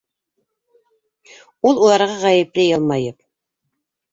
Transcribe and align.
Ул 1.71 1.79
уларға 1.83 2.17
ғәйепле 2.25 2.67
йылмайып: 2.71 3.21